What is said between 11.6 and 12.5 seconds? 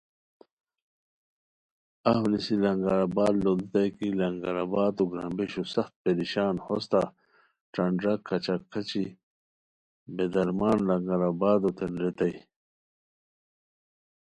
تین ریتائے